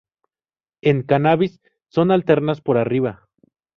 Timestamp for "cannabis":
1.03-1.61